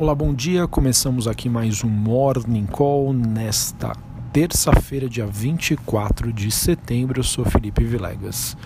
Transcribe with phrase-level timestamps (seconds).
[0.00, 0.66] Olá, bom dia.
[0.66, 3.92] Começamos aqui mais um Morning Call nesta
[4.32, 7.20] terça-feira, dia 24 de setembro.
[7.20, 8.56] Eu sou Felipe Vilegas.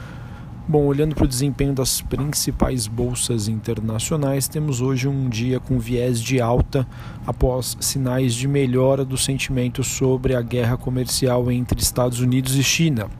[0.68, 6.23] Bom, olhando para o desempenho das principais bolsas internacionais, temos hoje um dia com viés
[6.23, 6.86] de alta
[7.27, 13.10] após sinais de melhora do sentimento sobre a guerra comercial entre Estados Unidos e China.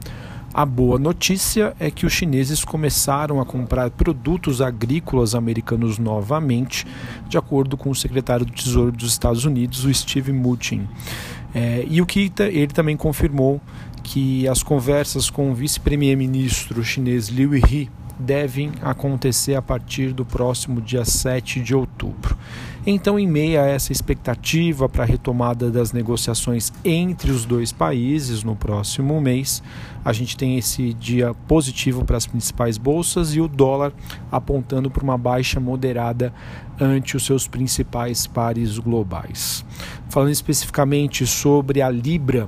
[0.57, 6.87] A boa notícia é que os chineses começaram a comprar produtos agrícolas americanos novamente,
[7.27, 10.87] de acordo com o secretário do Tesouro dos Estados Unidos, o Steve Mnuchin.
[11.53, 13.59] É, e o que ele também confirmou
[14.01, 20.81] que as conversas com o vice-premier-ministro chinês Liu He devem acontecer a partir do próximo
[20.81, 22.37] dia 7 de outubro.
[22.87, 28.43] Então, em meio a essa expectativa para a retomada das negociações entre os dois países
[28.43, 29.63] no próximo mês,
[30.03, 33.91] a gente tem esse dia positivo para as principais bolsas e o dólar
[34.31, 36.31] apontando para uma baixa moderada
[36.79, 39.65] ante os seus principais pares globais.
[40.07, 42.47] Falando especificamente sobre a Libra,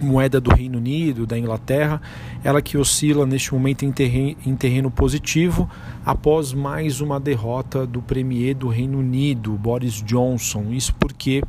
[0.00, 2.00] moeda do Reino Unido, da Inglaterra,
[2.42, 5.68] ela que oscila neste momento em terreno, em terreno positivo
[6.04, 10.72] após mais uma derrota do premier do Reino Unido, Boris Johnson.
[10.72, 11.42] Isso porque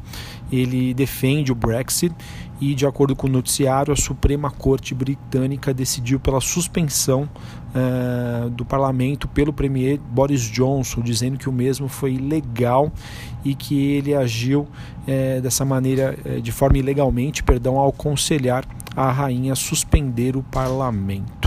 [0.52, 2.14] ele defende o Brexit
[2.62, 7.28] e, de acordo com o noticiário, a Suprema Corte Britânica decidiu pela suspensão
[7.74, 12.92] uh, do parlamento pelo premier Boris Johnson, dizendo que o mesmo foi ilegal
[13.44, 18.64] e que ele agiu uh, dessa maneira, uh, de forma ilegalmente, perdão, ao aconselhar
[18.96, 21.42] a rainha a suspender o parlamento.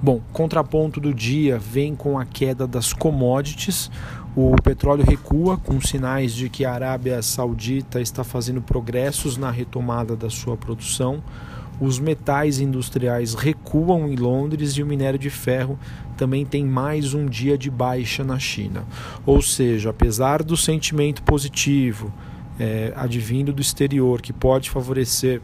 [0.00, 3.90] Bom, contraponto do dia vem com a queda das commodities.
[4.36, 10.14] O petróleo recua, com sinais de que a Arábia Saudita está fazendo progressos na retomada
[10.14, 11.22] da sua produção.
[11.80, 15.78] Os metais industriais recuam em Londres e o minério de ferro
[16.16, 18.84] também tem mais um dia de baixa na China.
[19.24, 22.12] Ou seja, apesar do sentimento positivo
[22.58, 25.40] é, advindo do exterior, que pode favorecer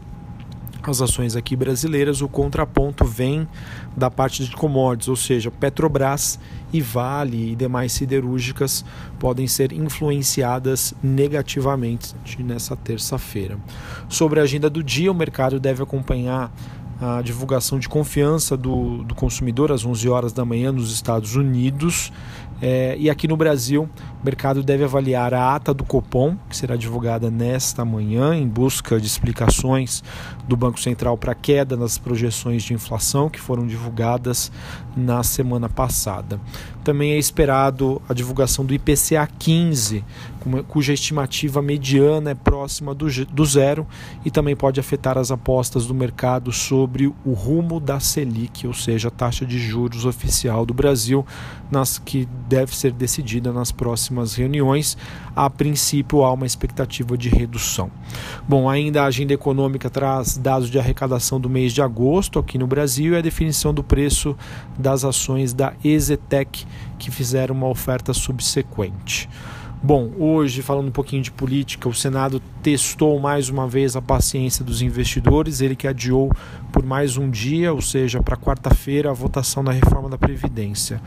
[0.91, 3.47] as ações aqui brasileiras, o contraponto vem
[3.95, 6.39] da parte de commodities, ou seja, Petrobras
[6.71, 8.83] e Vale e demais siderúrgicas
[9.19, 13.57] podem ser influenciadas negativamente nessa terça-feira.
[14.09, 16.51] Sobre a agenda do dia, o mercado deve acompanhar
[16.99, 22.11] a divulgação de confiança do, do consumidor às 11 horas da manhã nos Estados Unidos.
[22.61, 23.89] É, e aqui no Brasil,
[24.21, 28.99] o mercado deve avaliar a ata do Copom, que será divulgada nesta manhã, em busca
[28.99, 30.01] de explicações
[30.47, 34.51] do Banco Central para a queda nas projeções de inflação que foram divulgadas
[34.95, 36.39] na semana passada.
[36.83, 40.05] Também é esperado a divulgação do IPCA 15,
[40.67, 43.87] cuja estimativa mediana é próxima do, do zero
[44.23, 49.07] e também pode afetar as apostas do mercado sobre o rumo da Selic, ou seja,
[49.07, 51.25] a taxa de juros oficial do Brasil,
[51.71, 54.97] nas que deve ser decidida nas próximas reuniões.
[55.35, 57.91] A princípio, há uma expectativa de redução.
[58.47, 62.67] Bom, ainda a agenda econômica traz dados de arrecadação do mês de agosto aqui no
[62.67, 64.35] Brasil e a definição do preço
[64.77, 66.65] das ações da Ezetec,
[66.97, 69.29] que fizeram uma oferta subsequente.
[69.85, 74.65] Bom, hoje, falando um pouquinho de política, o Senado testou mais uma vez a paciência
[74.65, 76.31] dos investidores, ele que adiou
[76.71, 80.99] por mais um dia, ou seja, para quarta-feira, a votação da reforma da Previdência.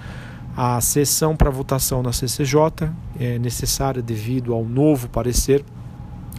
[0.56, 5.64] A sessão para votação na CCJ é necessária devido ao novo parecer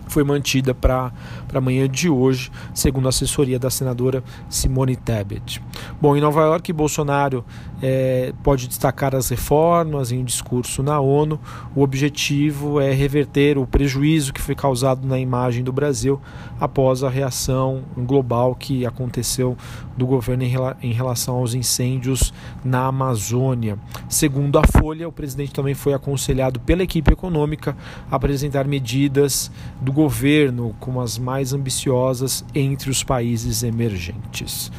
[0.09, 1.11] foi mantida para
[1.53, 5.61] amanhã de hoje, segundo a assessoria da senadora Simone Tebet.
[6.01, 7.45] Bom, em Nova York, Bolsonaro
[7.81, 11.39] é, pode destacar as reformas em um discurso na ONU.
[11.75, 16.19] O objetivo é reverter o prejuízo que foi causado na imagem do Brasil
[16.59, 19.55] após a reação global que aconteceu
[19.95, 22.33] do governo em, em relação aos incêndios
[22.63, 23.77] na Amazônia.
[24.07, 27.75] Segundo a Folha, o presidente também foi aconselhado pela equipe econômica
[28.09, 34.71] a apresentar medidas do governo como as mais ambiciosas entre os países emergentes.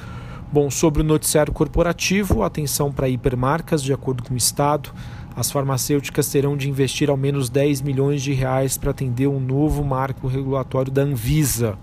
[0.51, 4.91] Bom, sobre o noticiário corporativo, atenção para hipermarcas, de acordo com o Estado,
[5.37, 9.85] as farmacêuticas terão de investir ao menos 10 milhões de reais para atender um novo
[9.85, 11.77] marco regulatório da Anvisa.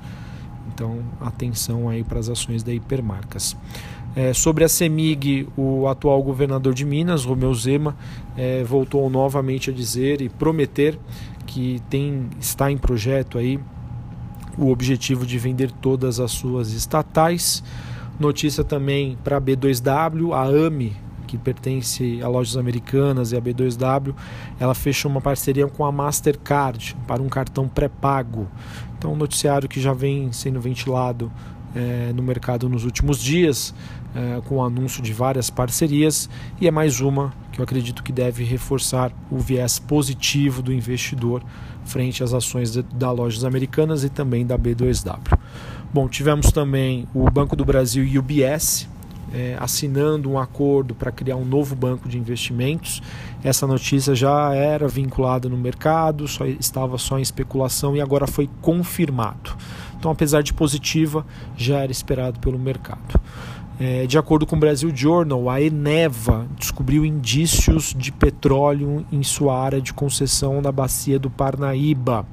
[0.74, 3.56] Então, atenção aí para as ações da hipermarcas.
[4.16, 7.95] É, sobre a CEMIG, o atual governador de Minas, Romeu Zema,
[8.36, 10.98] é, voltou novamente a dizer e prometer
[11.57, 13.59] que tem está em projeto aí
[14.59, 17.63] o objetivo de vender todas as suas estatais.
[18.19, 20.95] Notícia também para a B2W, a AMI,
[21.25, 24.13] que pertence a lojas americanas e a B2W,
[24.59, 28.48] ela fechou uma parceria com a Mastercard para um cartão pré-pago.
[28.95, 31.31] Então, um noticiário que já vem sendo ventilado
[31.75, 33.74] é, no mercado nos últimos dias,
[34.18, 36.28] é, com o anúncio de várias parcerias,
[36.60, 41.44] e é mais uma que eu acredito que deve reforçar o viés positivo do investidor
[41.86, 45.38] frente às ações da Lojas Americanas e também da B2W.
[45.94, 48.90] Bom, tivemos também o Banco do Brasil e o UBS
[49.34, 53.02] é, assinando um acordo para criar um novo banco de investimentos.
[53.44, 58.50] Essa notícia já era vinculada no mercado, só estava só em especulação e agora foi
[58.62, 59.56] confirmado.
[59.98, 61.25] Então, apesar de positiva,
[61.56, 63.19] já era esperado pelo mercado.
[63.79, 69.59] É, de acordo com o Brasil Journal, a Eneva descobriu indícios de petróleo em sua
[69.59, 72.25] área de concessão na bacia do Parnaíba,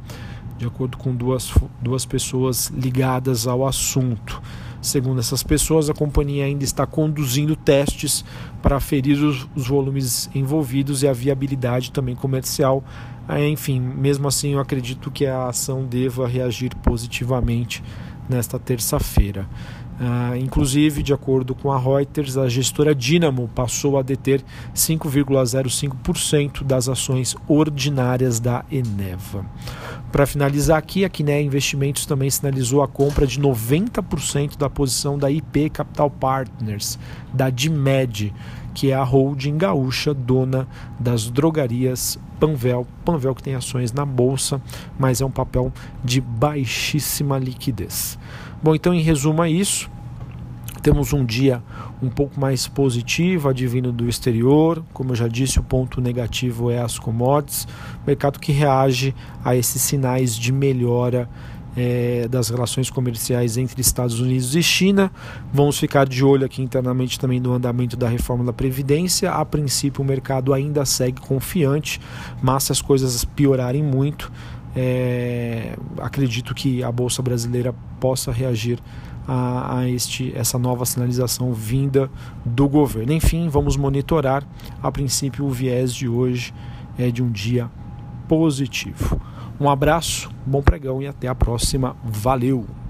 [0.56, 1.52] de acordo com duas,
[1.82, 4.40] duas pessoas ligadas ao assunto.
[4.80, 8.24] Segundo essas pessoas, a companhia ainda está conduzindo testes
[8.62, 12.82] para aferir os, os volumes envolvidos e a viabilidade também comercial.
[13.28, 17.82] Ah, enfim, mesmo assim, eu acredito que a ação deva reagir positivamente
[18.28, 19.46] nesta terça-feira.
[19.94, 24.42] Uh, inclusive, de acordo com a Reuters, a gestora Dynamo passou a deter
[24.74, 29.46] 5,05% das ações ordinárias da Eneva.
[30.10, 35.30] Para finalizar aqui, a Quiné Investimentos também sinalizou a compra de 90% da posição da
[35.30, 36.98] IP Capital Partners,
[37.32, 38.32] da DIMED,
[38.74, 40.66] que é a holding gaúcha dona
[40.98, 42.86] das drogarias Panvel.
[43.04, 44.60] Panvel que tem ações na bolsa,
[44.98, 45.72] mas é um papel
[46.04, 48.18] de baixíssima liquidez.
[48.64, 49.90] Bom, então em resumo é isso.
[50.82, 51.62] Temos um dia
[52.02, 54.82] um pouco mais positivo, advindo do exterior.
[54.90, 57.68] Como eu já disse, o ponto negativo é as commodities.
[58.06, 59.14] Mercado que reage
[59.44, 61.28] a esses sinais de melhora
[61.76, 65.12] é, das relações comerciais entre Estados Unidos e China.
[65.52, 69.30] Vamos ficar de olho aqui internamente também no andamento da reforma da Previdência.
[69.30, 72.00] A princípio, o mercado ainda segue confiante,
[72.42, 74.32] mas se as coisas piorarem muito,
[74.76, 78.78] é, acredito que a Bolsa Brasileira possa reagir
[79.26, 82.10] a, a, este, essa nova sinalização vinda
[82.44, 83.12] do governo.
[83.12, 84.44] Enfim, vamos monitorar.
[84.82, 86.52] A princípio, o viés de hoje
[86.98, 87.70] é de um dia
[88.28, 89.20] positivo.
[89.60, 91.96] Um abraço, bom pregão e até a próxima.
[92.04, 92.83] Valeu!